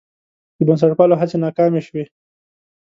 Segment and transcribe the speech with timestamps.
[0.57, 2.03] د بنسټپالو هڅې ناکامې شوې.